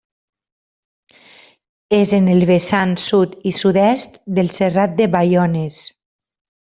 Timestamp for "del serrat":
4.39-4.97